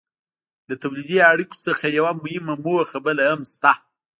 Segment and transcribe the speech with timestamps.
[0.69, 3.71] له تولیدي اړیکو څخه یوه مهمه موخه بله هم شته.